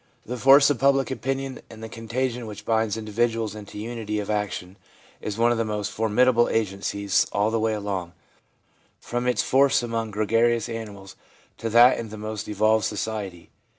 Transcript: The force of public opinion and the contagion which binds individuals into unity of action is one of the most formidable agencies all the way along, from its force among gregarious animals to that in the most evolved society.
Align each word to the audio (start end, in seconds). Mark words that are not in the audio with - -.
The 0.25 0.35
force 0.39 0.67
of 0.71 0.79
public 0.79 1.11
opinion 1.11 1.59
and 1.69 1.83
the 1.83 1.87
contagion 1.87 2.47
which 2.47 2.65
binds 2.65 2.97
individuals 2.97 3.53
into 3.53 3.77
unity 3.77 4.19
of 4.19 4.31
action 4.31 4.77
is 5.21 5.37
one 5.37 5.51
of 5.51 5.59
the 5.59 5.63
most 5.63 5.91
formidable 5.91 6.49
agencies 6.49 7.27
all 7.31 7.51
the 7.51 7.59
way 7.59 7.75
along, 7.75 8.13
from 8.99 9.27
its 9.27 9.43
force 9.43 9.83
among 9.83 10.09
gregarious 10.09 10.67
animals 10.67 11.15
to 11.59 11.69
that 11.69 11.99
in 11.99 12.09
the 12.09 12.17
most 12.17 12.47
evolved 12.47 12.85
society. 12.85 13.51